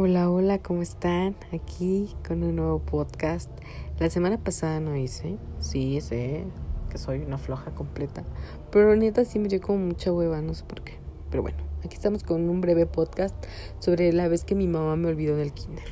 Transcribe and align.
Hola, 0.00 0.30
hola, 0.30 0.60
¿cómo 0.60 0.80
están? 0.80 1.34
Aquí 1.52 2.14
con 2.24 2.44
un 2.44 2.54
nuevo 2.54 2.78
podcast. 2.78 3.50
La 3.98 4.08
semana 4.08 4.38
pasada 4.38 4.78
no 4.78 4.94
hice, 4.94 5.38
sí, 5.58 6.00
sé 6.00 6.44
que 6.88 6.98
soy 6.98 7.18
una 7.18 7.36
floja 7.36 7.72
completa, 7.74 8.22
pero 8.70 8.94
neta 8.94 9.24
sí 9.24 9.40
me 9.40 9.48
dio 9.48 9.60
como 9.60 9.80
mucha 9.80 10.12
hueva, 10.12 10.40
no 10.40 10.54
sé 10.54 10.62
por 10.66 10.82
qué. 10.82 10.92
Pero 11.32 11.42
bueno, 11.42 11.58
aquí 11.84 11.96
estamos 11.96 12.22
con 12.22 12.48
un 12.48 12.60
breve 12.60 12.86
podcast 12.86 13.34
sobre 13.80 14.12
la 14.12 14.28
vez 14.28 14.44
que 14.44 14.54
mi 14.54 14.68
mamá 14.68 14.94
me 14.94 15.08
olvidó 15.08 15.34
en 15.34 15.40
el 15.40 15.52
kinder. 15.52 15.88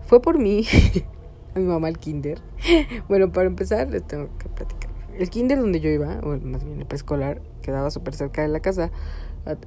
Fue 0.00 0.20
por 0.20 0.40
mí, 0.40 0.66
a 1.54 1.60
mi 1.60 1.64
mamá 1.64 1.88
el 1.90 1.98
kinder. 1.98 2.42
Bueno, 3.08 3.30
para 3.30 3.46
empezar 3.46 3.88
les 3.88 4.04
tengo 4.04 4.36
que 4.38 4.48
platicar. 4.48 4.90
El 5.16 5.30
kinder 5.30 5.60
donde 5.60 5.78
yo 5.78 5.90
iba, 5.90 6.18
o 6.24 6.36
más 6.38 6.64
bien 6.64 6.80
el 6.80 6.86
preescolar, 6.86 7.40
quedaba 7.62 7.92
súper 7.92 8.16
cerca 8.16 8.42
de 8.42 8.48
la 8.48 8.58
casa. 8.58 8.90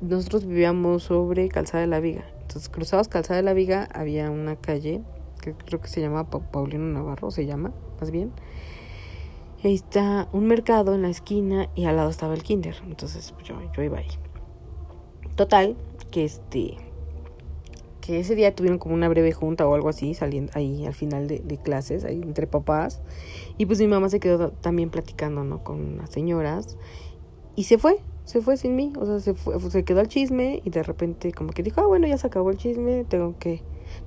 Nosotros 0.01 0.45
vivíamos 0.45 1.03
sobre 1.03 1.47
Calzada 1.47 1.79
de 1.79 1.87
la 1.87 2.01
Viga 2.01 2.34
entonces 2.45 2.69
cruzabas 2.69 3.07
Calzada 3.07 3.37
de 3.37 3.43
la 3.43 3.53
Viga, 3.53 3.89
había 3.91 4.29
una 4.29 4.55
calle 4.55 5.01
que 5.41 5.53
creo 5.53 5.81
que 5.81 5.87
se 5.87 5.99
llama 5.99 6.29
Paulino 6.29 6.85
Navarro, 6.85 7.31
se 7.31 7.45
llama, 7.47 7.73
más 7.99 8.11
bien. 8.11 8.31
Ahí 9.63 9.73
está 9.73 10.29
un 10.31 10.45
mercado 10.45 10.93
en 10.93 11.01
la 11.01 11.09
esquina 11.09 11.69
y 11.73 11.85
al 11.85 11.95
lado 11.95 12.11
estaba 12.11 12.35
el 12.35 12.43
kinder. 12.43 12.75
Entonces 12.87 13.31
pues, 13.31 13.47
yo, 13.47 13.55
yo 13.75 13.81
iba 13.83 13.97
ahí. 13.97 14.07
Total, 15.35 15.75
que 16.11 16.23
este 16.23 16.77
que 17.99 18.19
ese 18.19 18.35
día 18.35 18.53
tuvieron 18.53 18.77
como 18.77 18.93
una 18.93 19.09
breve 19.09 19.31
junta 19.31 19.67
o 19.67 19.73
algo 19.73 19.89
así, 19.89 20.13
saliendo 20.13 20.51
ahí 20.53 20.85
al 20.85 20.93
final 20.93 21.27
de, 21.27 21.39
de, 21.39 21.57
clases, 21.57 22.05
ahí 22.05 22.21
entre 22.21 22.45
papás. 22.45 23.01
Y 23.57 23.65
pues 23.65 23.79
mi 23.79 23.87
mamá 23.87 24.09
se 24.09 24.19
quedó 24.19 24.51
también 24.51 24.91
platicando, 24.91 25.43
¿no? 25.43 25.63
Con 25.63 25.97
las 25.97 26.11
señoras. 26.11 26.77
Y 27.55 27.63
se 27.63 27.79
fue, 27.79 27.97
se 28.25 28.41
fue 28.41 28.57
sin 28.57 28.75
mí, 28.75 28.91
o 28.99 29.05
sea, 29.05 29.19
se, 29.19 29.33
fue, 29.33 29.59
se 29.59 29.85
quedó 29.85 30.01
el 30.01 30.07
chisme 30.07 30.61
y 30.65 30.69
de 30.71 30.83
repente 30.83 31.31
como 31.31 31.51
que 31.51 31.63
dijo, 31.63 31.81
ah, 31.81 31.87
bueno, 31.87 32.07
ya 32.07 32.17
se 32.17 32.27
acabó 32.27 32.49
el 32.49 32.57
chisme, 32.57 33.05
tengo 33.05 33.35
que, 33.39 33.61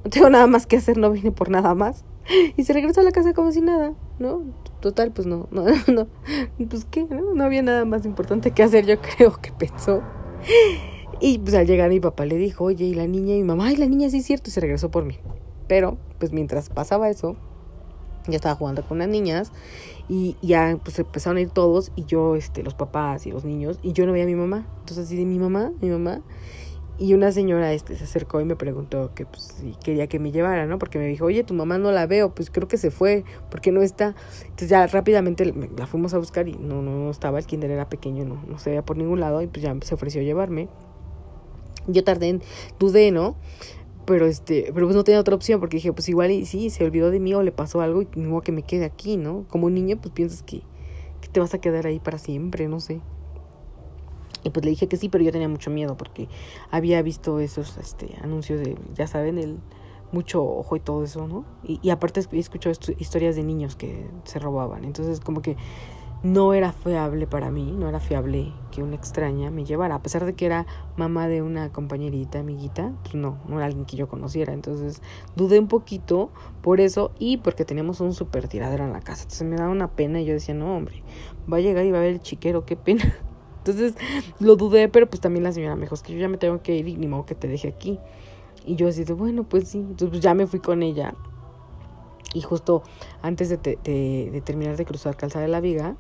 no 0.05 0.11
tengo 0.11 0.29
nada 0.31 0.47
más 0.47 0.67
que 0.67 0.77
hacer, 0.77 0.99
no 0.99 1.11
vine 1.11 1.31
por 1.33 1.51
nada 1.51 1.75
más. 1.75 2.05
Y 2.59 2.65
se 2.65 2.75
regresó 2.75 3.01
a 3.01 3.05
la 3.05 3.11
casa 3.11 3.33
como 3.33 3.53
si 3.53 3.63
nada, 3.63 3.95
¿no? 4.19 4.43
Total, 4.81 5.13
pues 5.13 5.27
no, 5.27 5.49
no, 5.51 5.65
no, 5.87 6.09
pues 6.69 6.85
qué, 6.85 7.05
¿no? 7.05 7.33
No 7.33 7.45
había 7.45 7.63
nada 7.63 7.87
más 7.87 8.05
importante 8.05 8.51
que 8.51 8.63
hacer, 8.63 8.85
yo 8.85 9.01
creo 9.01 9.41
que 9.41 9.51
pensó. 9.53 10.03
Y 11.21 11.39
pues 11.39 11.55
al 11.55 11.67
llegar 11.67 11.89
mi 11.89 12.01
papá 12.01 12.27
le 12.27 12.37
dijo, 12.37 12.65
oye, 12.65 12.85
y 12.85 12.95
la 12.95 13.07
niña, 13.07 13.35
y 13.35 13.39
mi 13.39 13.45
mamá, 13.45 13.69
ay, 13.69 13.77
la 13.77 13.87
niña 13.87 14.11
sí 14.11 14.19
es 14.19 14.27
cierto, 14.27 14.51
y 14.51 14.53
se 14.53 14.61
regresó 14.61 14.91
por 14.91 15.05
mí. 15.05 15.19
Pero, 15.69 15.97
pues 16.19 16.33
mientras 16.33 16.69
pasaba 16.69 17.09
eso, 17.09 17.37
ya 18.29 18.37
estaba 18.37 18.55
jugando 18.55 18.83
con 18.83 18.99
unas 18.99 19.09
niñas 19.09 19.53
y 20.09 20.37
ya 20.43 20.79
pues 20.83 20.99
empezaron 20.99 21.37
a 21.37 21.41
ir 21.41 21.51
todos 21.51 21.93
y 21.97 22.05
yo, 22.05 22.37
este, 22.37 22.63
los 22.63 22.75
papás 22.75 23.27
y 23.27 23.31
los 23.31 23.45
niños 23.45 23.79
y 23.83 23.93
yo 23.93 24.07
no 24.07 24.13
veía 24.13 24.25
a 24.25 24.29
mi 24.29 24.35
mamá. 24.35 24.67
Entonces 24.81 25.07
así 25.07 25.17
de 25.17 25.25
mi 25.25 25.39
mamá, 25.39 25.73
mi 25.81 25.91
mamá. 25.91 26.23
Y 27.01 27.15
una 27.15 27.31
señora 27.31 27.73
este, 27.73 27.95
se 27.95 28.05
acercó 28.05 28.41
y 28.41 28.45
me 28.45 28.57
preguntó 28.57 29.13
que 29.15 29.25
pues, 29.25 29.55
si 29.61 29.77
quería 29.85 30.09
que 30.09 30.19
me 30.19 30.33
llevara, 30.33 30.67
¿no? 30.67 30.81
Porque 30.81 30.99
me 30.99 31.07
dijo, 31.07 31.27
oye, 31.27 31.45
tu 31.45 31.55
mamá 31.55 31.79
no 31.79 31.93
la 31.93 32.07
veo, 32.09 32.35
pues 32.35 32.51
creo 32.51 32.67
que 32.67 32.77
se 32.77 32.91
fue, 32.91 33.23
porque 33.53 33.71
no 33.71 33.83
está. 33.83 34.17
Entonces 34.43 34.69
ya 34.69 34.85
rápidamente 34.89 35.55
la 35.77 35.87
fuimos 35.87 36.13
a 36.15 36.19
buscar 36.19 36.49
y 36.49 36.55
no, 36.55 36.83
no, 36.83 36.91
no 36.91 37.11
estaba, 37.11 37.39
el 37.39 37.47
kinder 37.47 37.71
era 37.71 37.89
pequeño, 37.89 38.25
no, 38.25 38.43
no 38.49 38.59
se 38.59 38.71
veía 38.71 38.85
por 38.85 38.97
ningún 38.97 39.21
lado 39.21 39.43
y 39.43 39.47
pues 39.47 39.63
ya 39.63 39.77
se 39.81 39.95
ofreció 39.95 40.23
llevarme. 40.23 40.69
Yo 41.87 42.03
tardé, 42.03 42.31
en, 42.31 42.43
dudé, 42.81 43.13
¿no? 43.13 43.37
Pero 44.09 44.25
este, 44.25 44.71
pero 44.73 44.87
pues 44.87 44.97
no 44.97 45.05
tenía 45.05 45.21
otra 45.21 45.35
opción 45.35 45.61
porque 45.61 45.77
dije, 45.77 45.93
pues 45.93 46.09
igual 46.09 46.31
y 46.31 46.47
sí, 46.47 46.71
se 46.71 46.83
olvidó 46.83 47.11
de 47.11 47.21
mí 47.21 47.35
o 47.35 47.43
le 47.43 47.53
pasó 47.53 47.83
algo 47.83 48.01
y 48.01 48.09
modo 48.17 48.41
que 48.41 48.53
me 48.53 48.63
quede 48.63 48.87
aquí, 48.87 49.19
¿no? 49.19 49.45
Como 49.49 49.67
un 49.67 49.75
niño, 49.75 49.99
pues 50.01 50.15
piensas 50.15 50.43
que, 50.43 50.63
que 51.21 51.29
te 51.29 51.41
vas 51.41 51.53
a 51.53 51.59
quedar 51.59 51.87
ahí 51.87 52.01
para 52.01 52.17
siempre, 52.17 52.69
no 52.69 52.81
sé. 52.81 53.03
Y 54.45 54.49
pues 54.49 54.65
le 54.65 54.71
dije 54.71 54.89
que 54.89 54.97
sí, 54.97 55.11
pero 55.11 55.23
yo 55.23 55.31
tenía 55.31 55.47
mucho 55.47 55.71
miedo 55.71 55.99
porque 55.99 56.27
había 56.71 57.03
visto 57.03 57.39
esos 57.39 57.77
este, 57.77 58.17
anuncios 58.23 58.61
de, 58.61 58.79
ya 58.95 59.07
saben, 59.07 59.37
el 59.37 59.59
mucho 60.11 60.43
ojo 60.43 60.75
y 60.77 60.81
todo 60.81 61.05
eso, 61.05 61.29
¿no? 61.29 61.45
Y, 61.63 61.79
y 61.83 61.91
aparte 61.91 62.23
he 62.33 62.39
escuchado 62.39 62.75
historias 62.99 63.37
de 63.37 63.43
niños 63.43 63.77
que 63.77 64.09
se 64.25 64.39
robaban. 64.39 64.85
Entonces 64.85 65.21
como 65.21 65.43
que 65.43 65.59
no 66.23 66.53
era 66.53 66.73
fiable 66.73 67.27
para 67.27 67.51
mí, 67.51 67.75
no 67.79 67.89
era 67.89 68.01
fiable 68.01 68.53
que 68.73 68.83
una 68.83 68.97
extraña 68.97 69.51
me 69.51 69.65
llevara, 69.65 69.95
a 69.95 70.03
pesar 70.03 70.25
de 70.25 70.35
que 70.35 70.47
era 70.47 70.67
mamá 70.97 71.29
de 71.29 71.43
una 71.43 71.71
compañerita, 71.71 72.41
amiguita, 72.41 72.93
pues 73.03 73.15
no, 73.15 73.39
no 73.47 73.57
era 73.57 73.67
alguien 73.67 73.85
que 73.85 73.97
yo 73.97 74.09
conociera, 74.09 74.53
entonces 74.53 75.01
dudé 75.37 75.59
un 75.59 75.69
poquito 75.69 76.31
por 76.61 76.81
eso 76.81 77.13
y 77.19 77.37
porque 77.37 77.65
teníamos 77.65 78.01
un 78.01 78.15
super 78.15 78.49
tiradero 78.49 78.85
en 78.85 78.93
la 78.93 79.01
casa, 79.01 79.23
entonces 79.23 79.47
me 79.47 79.57
daba 79.57 79.71
una 79.71 79.89
pena 79.89 80.21
y 80.21 80.25
yo 80.25 80.33
decía, 80.33 80.55
no 80.55 80.77
hombre, 80.77 81.03
va 81.51 81.59
a 81.59 81.61
llegar 81.61 81.85
y 81.85 81.93
va 81.93 81.99
a 81.99 82.03
ver 82.03 82.15
el 82.15 82.21
chiquero, 82.21 82.65
qué 82.65 82.77
pena. 82.77 83.05
Entonces 83.59 83.95
lo 84.41 84.57
dudé, 84.57 84.89
pero 84.89 85.11
pues 85.11 85.21
también 85.21 85.45
la 85.45 85.53
señora 85.53 85.75
me 85.75 85.83
dijo, 85.83 85.95
es 85.95 86.03
que 86.03 86.15
yo 86.15 86.19
ya 86.19 86.29
me 86.29 86.39
tengo 86.39 86.63
que 86.63 86.75
ir 86.75 86.89
y 86.89 86.97
ni 86.97 87.07
modo 87.07 87.27
que 87.27 87.35
te 87.35 87.49
deje 87.49 87.69
aquí. 87.69 87.99
Y 88.65 88.77
yo 88.77 88.89
así 88.89 89.05
de, 89.05 89.13
bueno, 89.13 89.45
pues 89.45 89.69
sí, 89.69 89.79
entonces 89.79 90.09
pues 90.09 90.21
ya 90.21 90.33
me 90.33 90.47
fui 90.47 90.61
con 90.61 90.83
ella. 90.83 91.15
Y 92.33 92.41
justo 92.41 92.83
antes 93.21 93.51
de, 93.51 93.59
de, 93.59 94.31
de 94.33 94.41
terminar 94.41 94.79
de 94.79 94.87
cruzar 94.87 95.17
Calzada 95.17 95.45
de 95.45 95.51
la 95.51 95.61
Viga, 95.61 95.97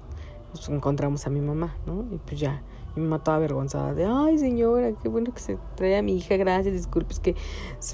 pues 0.53 0.69
encontramos 0.69 1.27
a 1.27 1.31
mi 1.31 1.41
mamá, 1.41 1.77
¿no? 1.87 2.05
Y 2.11 2.19
pues 2.19 2.41
ya, 2.41 2.63
mi 2.97 3.03
mamá 3.03 3.23
toda 3.23 3.37
avergonzada 3.37 3.95
de, 3.95 4.07
ay 4.07 4.39
señora, 4.39 4.93
qué 5.03 5.09
bueno 5.09 5.33
que 5.33 5.41
se 5.41 5.59
trae 5.77 5.97
a 5.97 6.03
mi 6.03 6.17
hija, 6.17 6.37
gracias, 6.37 6.75
disculpe, 6.75 7.13
es 7.13 7.21
que 7.21 7.35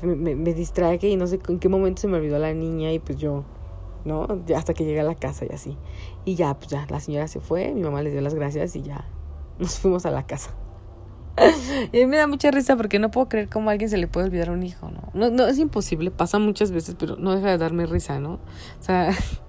me, 0.03 0.35
me, 0.35 0.55
distraje 0.55 1.09
y 1.09 1.17
no 1.17 1.27
sé 1.27 1.41
en 1.49 1.59
qué 1.59 1.69
momento 1.69 2.03
se 2.03 2.09
me 2.09 2.17
olvidó 2.17 2.39
la 2.39 2.53
niña 2.55 2.93
y 2.93 2.99
pues 2.99 3.19
yo, 3.19 3.45
¿no? 4.05 4.27
Hasta 4.57 4.75
que 4.75 4.85
llegué 4.85 5.01
a 5.01 5.05
la 5.05 5.15
casa 5.15 5.45
y 5.45 5.53
así. 5.55 5.77
Y 6.25 6.35
ya, 6.35 6.55
pues 6.55 6.69
ya, 6.69 6.87
la 6.89 7.01
señora 7.01 7.29
se 7.29 7.41
fue, 7.41 7.73
mi 7.75 7.83
mamá 7.83 8.03
le 8.03 8.11
dio 8.11 8.21
las 8.21 8.35
gracias 8.35 8.77
y 8.77 8.83
ya 8.83 9.05
nos 9.59 9.79
fuimos 9.79 10.07
a 10.07 10.11
la 10.11 10.27
casa. 10.27 10.51
y 11.93 12.07
me 12.07 12.17
da 12.17 12.27
mucha 12.27 12.51
risa 12.51 12.77
porque 12.77 12.99
no 12.99 13.11
puedo 13.11 13.29
creer 13.29 13.49
cómo 13.49 13.69
a 13.69 13.73
alguien 13.73 13.91
se 13.91 13.97
le 13.97 14.07
puede 14.07 14.27
olvidar 14.27 14.51
a 14.51 14.53
un 14.53 14.63
hijo, 14.63 14.91
¿no? 14.91 15.11
No, 15.15 15.31
no 15.31 15.47
es 15.47 15.59
imposible, 15.59 16.11
pasa 16.11 16.39
muchas 16.39 16.71
veces, 16.71 16.97
pero 16.99 17.17
no 17.17 17.35
deja 17.35 17.49
de 17.51 17.59
darme 17.59 17.87
risa, 17.87 18.21
¿no? 18.21 18.35
O 18.35 18.83
sea, 18.83 19.11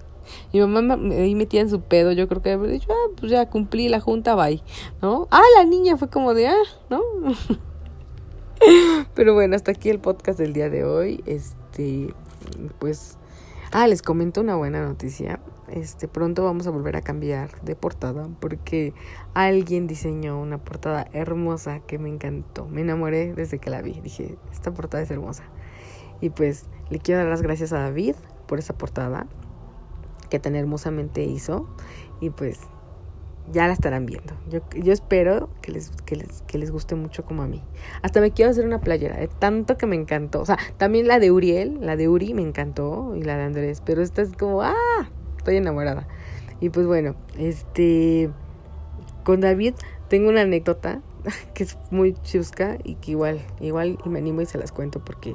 mi 0.52 0.60
mamá 0.60 0.98
ahí 1.14 1.34
metía 1.34 1.60
en 1.60 1.70
su 1.70 1.80
pedo, 1.80 2.12
yo 2.12 2.28
creo 2.28 2.42
que 2.42 2.52
había 2.52 2.70
dicho, 2.70 2.88
ah, 2.90 3.10
pues 3.18 3.30
ya 3.30 3.48
cumplí 3.48 3.88
la 3.88 4.00
junta, 4.00 4.34
bye, 4.34 4.62
¿no? 5.02 5.28
Ah, 5.30 5.42
la 5.56 5.64
niña 5.64 5.96
fue 5.96 6.08
como 6.08 6.34
de, 6.34 6.48
ah, 6.48 6.56
¿no? 6.90 7.00
Pero 9.14 9.34
bueno, 9.34 9.56
hasta 9.56 9.72
aquí 9.72 9.90
el 9.90 9.98
podcast 9.98 10.38
del 10.38 10.52
día 10.52 10.70
de 10.70 10.84
hoy. 10.84 11.22
Este, 11.26 12.14
pues, 12.78 13.18
ah, 13.72 13.86
les 13.86 14.02
comento 14.02 14.40
una 14.40 14.56
buena 14.56 14.82
noticia. 14.82 15.40
Este, 15.68 16.06
pronto 16.06 16.44
vamos 16.44 16.66
a 16.66 16.70
volver 16.70 16.96
a 16.96 17.02
cambiar 17.02 17.60
de 17.62 17.74
portada 17.74 18.28
porque 18.40 18.94
alguien 19.34 19.88
diseñó 19.88 20.40
una 20.40 20.58
portada 20.58 21.08
hermosa 21.12 21.80
que 21.80 21.98
me 21.98 22.08
encantó. 22.08 22.66
Me 22.66 22.82
enamoré 22.82 23.34
desde 23.34 23.58
que 23.58 23.70
la 23.70 23.82
vi. 23.82 24.00
Dije, 24.00 24.38
esta 24.52 24.72
portada 24.72 25.02
es 25.02 25.10
hermosa. 25.10 25.44
Y 26.20 26.30
pues 26.30 26.66
le 26.88 26.98
quiero 26.98 27.20
dar 27.20 27.28
las 27.28 27.42
gracias 27.42 27.72
a 27.72 27.80
David 27.80 28.14
por 28.46 28.58
esa 28.58 28.78
portada 28.78 29.26
que 30.28 30.38
tan 30.38 30.56
hermosamente 30.56 31.24
hizo. 31.24 31.68
Y 32.20 32.30
pues 32.30 32.60
ya 33.52 33.66
la 33.66 33.72
estarán 33.72 34.06
viendo. 34.06 34.34
Yo, 34.50 34.60
yo 34.74 34.92
espero 34.92 35.48
que 35.62 35.72
les, 35.72 35.90
que, 36.04 36.16
les, 36.16 36.42
que 36.42 36.58
les 36.58 36.70
guste 36.70 36.94
mucho 36.94 37.24
como 37.24 37.42
a 37.42 37.46
mí. 37.46 37.62
Hasta 38.02 38.20
me 38.20 38.30
quiero 38.30 38.50
hacer 38.50 38.66
una 38.66 38.80
playera, 38.80 39.24
tanto 39.38 39.76
que 39.76 39.86
me 39.86 39.96
encantó. 39.96 40.40
O 40.40 40.46
sea, 40.46 40.58
también 40.78 41.06
la 41.06 41.18
de 41.18 41.30
Uriel, 41.30 41.78
la 41.80 41.96
de 41.96 42.08
Uri 42.08 42.34
me 42.34 42.42
encantó 42.42 43.14
y 43.16 43.22
la 43.22 43.36
de 43.36 43.44
Andrés, 43.44 43.82
pero 43.84 44.02
esta 44.02 44.22
es 44.22 44.32
como, 44.32 44.62
ah, 44.62 45.08
estoy 45.38 45.56
enamorada. 45.56 46.08
Y 46.60 46.70
pues 46.70 46.86
bueno, 46.86 47.14
este, 47.38 48.30
con 49.24 49.40
David 49.40 49.74
tengo 50.08 50.28
una 50.28 50.42
anécdota 50.42 51.02
que 51.54 51.64
es 51.64 51.78
muy 51.90 52.14
chusca 52.22 52.78
y 52.82 52.94
que 52.96 53.12
igual, 53.12 53.40
igual 53.60 53.98
y 54.04 54.08
me 54.08 54.18
animo 54.18 54.40
y 54.40 54.46
se 54.46 54.58
las 54.58 54.72
cuento 54.72 55.04
porque, 55.04 55.34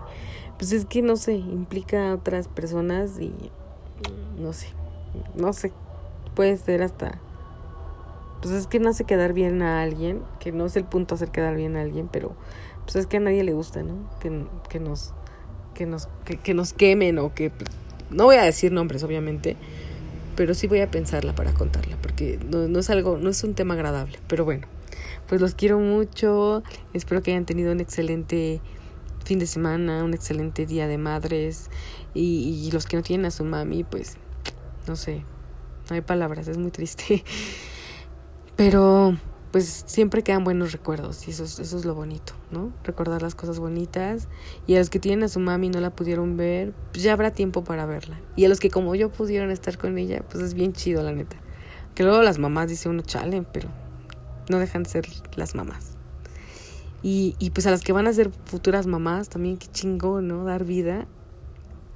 pues 0.57 0.71
es 0.71 0.85
que 0.85 1.01
no 1.01 1.15
sé, 1.15 1.35
implica 1.35 2.09
a 2.09 2.15
otras 2.15 2.47
personas 2.47 3.19
y 3.19 3.33
no 4.37 4.51
sé, 4.53 4.67
no 5.35 5.53
sé, 5.53 5.71
puede 6.35 6.57
ser 6.57 6.81
hasta... 6.81 7.19
Pues 8.41 8.55
es 8.55 8.65
que 8.65 8.79
no 8.79 8.89
hace 8.89 9.03
quedar 9.03 9.33
bien 9.33 9.61
a 9.61 9.83
alguien, 9.83 10.23
que 10.39 10.51
no 10.51 10.65
es 10.65 10.75
el 10.75 10.83
punto 10.83 11.13
hacer 11.13 11.29
quedar 11.29 11.55
bien 11.55 11.77
a 11.77 11.81
alguien, 11.81 12.09
pero 12.11 12.35
pues 12.83 12.95
es 12.95 13.05
que 13.05 13.17
a 13.17 13.19
nadie 13.19 13.43
le 13.43 13.53
gusta, 13.53 13.83
¿no? 13.83 14.09
Que, 14.19 14.45
que 14.67 14.79
nos 14.79 15.13
que 15.73 15.85
nos 15.85 16.09
que, 16.25 16.53
nos 16.53 16.73
quemen 16.73 17.19
o 17.19 17.33
que 17.33 17.51
no 18.09 18.25
voy 18.25 18.35
a 18.35 18.43
decir 18.43 18.71
nombres 18.71 19.03
obviamente, 19.03 19.57
pero 20.35 20.53
sí 20.53 20.67
voy 20.67 20.81
a 20.81 20.89
pensarla 20.89 21.33
para 21.35 21.53
contarla 21.53 21.97
porque 22.01 22.39
no, 22.49 22.67
no 22.67 22.79
es 22.79 22.89
algo, 22.89 23.17
no 23.17 23.29
es 23.29 23.43
un 23.43 23.53
tema 23.53 23.75
agradable, 23.75 24.19
pero 24.27 24.45
bueno. 24.45 24.67
Pues 25.27 25.39
los 25.39 25.55
quiero 25.55 25.79
mucho, 25.79 26.61
espero 26.93 27.21
que 27.21 27.31
hayan 27.31 27.45
tenido 27.45 27.71
un 27.71 27.79
excelente 27.79 28.59
fin 29.23 29.39
de 29.39 29.45
semana, 29.45 30.03
un 30.03 30.13
excelente 30.13 30.65
día 30.65 30.87
de 30.87 30.97
madres 30.97 31.69
y, 32.13 32.65
y 32.67 32.71
los 32.71 32.85
que 32.85 32.97
no 32.97 33.03
tienen 33.03 33.25
a 33.27 33.31
su 33.31 33.45
mami, 33.45 33.85
pues 33.85 34.17
no 34.87 34.95
sé, 34.95 35.23
no 35.89 35.95
hay 35.95 36.01
palabras, 36.01 36.47
es 36.47 36.57
muy 36.57 36.71
triste. 36.71 37.23
Pero 38.55 39.15
pues 39.51 39.83
siempre 39.85 40.23
quedan 40.23 40.43
buenos 40.45 40.71
recuerdos 40.71 41.27
y 41.27 41.31
eso, 41.31 41.43
eso 41.43 41.61
es 41.61 41.83
lo 41.83 41.93
bonito, 41.93 42.33
¿no? 42.51 42.71
Recordar 42.83 43.21
las 43.21 43.35
cosas 43.35 43.59
bonitas 43.59 44.29
y 44.65 44.75
a 44.75 44.79
los 44.79 44.89
que 44.89 44.99
tienen 44.99 45.23
a 45.23 45.27
su 45.27 45.39
mami 45.39 45.67
y 45.67 45.69
no 45.69 45.81
la 45.81 45.89
pudieron 45.89 46.37
ver, 46.37 46.73
pues 46.91 47.03
ya 47.03 47.13
habrá 47.13 47.31
tiempo 47.31 47.63
para 47.63 47.85
verla. 47.85 48.19
Y 48.37 48.45
a 48.45 48.49
los 48.49 48.59
que 48.59 48.69
como 48.69 48.95
yo 48.95 49.11
pudieron 49.11 49.51
estar 49.51 49.77
con 49.77 49.97
ella, 49.97 50.23
pues 50.29 50.43
es 50.43 50.53
bien 50.53 50.71
chido, 50.71 51.03
la 51.03 51.11
neta. 51.11 51.35
Que 51.95 52.03
luego 52.03 52.21
las 52.23 52.39
mamás 52.39 52.69
dice 52.69 52.87
uno 52.87 53.01
chale, 53.01 53.43
pero 53.51 53.69
no 54.49 54.57
dejan 54.57 54.83
de 54.83 54.89
ser 54.89 55.07
las 55.35 55.53
mamás. 55.53 55.97
Y, 57.03 57.35
y 57.39 57.49
pues 57.49 57.67
a 57.67 57.71
las 57.71 57.81
que 57.81 57.91
van 57.91 58.07
a 58.07 58.13
ser 58.13 58.31
futuras 58.45 58.87
mamás, 58.87 59.27
también 59.27 59.57
qué 59.57 59.67
chingón, 59.67 60.27
¿no? 60.27 60.45
Dar 60.45 60.63
vida. 60.63 61.07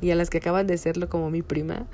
Y 0.06 0.12
a 0.12 0.16
las 0.16 0.30
que 0.30 0.38
acaban 0.38 0.68
de 0.68 0.78
serlo 0.78 1.10
como 1.10 1.32
mi 1.32 1.42
prima, 1.42 1.88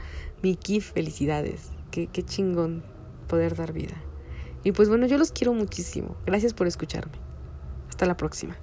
Miki, 0.43 0.81
felicidades. 0.81 1.69
Qué, 1.91 2.07
qué 2.07 2.23
chingón 2.23 2.83
poder 3.29 3.55
dar 3.55 3.71
vida. 3.71 3.95
Y 4.65 4.73
pues 4.73 4.89
bueno, 4.89 5.05
yo 5.05 5.17
los 5.17 5.31
quiero 5.31 5.53
muchísimo. 5.53 6.17
Gracias 6.25 6.53
por 6.53 6.67
escucharme. 6.67 7.13
Hasta 7.87 8.05
la 8.05 8.17
próxima. 8.17 8.57